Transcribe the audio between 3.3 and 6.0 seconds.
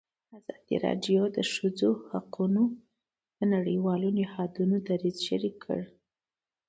د نړیوالو نهادونو دریځ شریک کړی.